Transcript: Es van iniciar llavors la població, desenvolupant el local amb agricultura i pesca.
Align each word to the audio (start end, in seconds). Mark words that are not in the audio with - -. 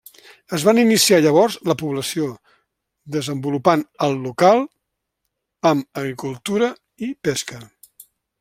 Es 0.57 0.63
van 0.67 0.79
iniciar 0.83 1.19
llavors 1.25 1.57
la 1.71 1.75
població, 1.81 2.29
desenvolupant 3.17 3.85
el 4.07 4.17
local 4.25 4.65
amb 5.73 6.03
agricultura 6.05 6.75
i 7.11 7.15
pesca. 7.29 7.63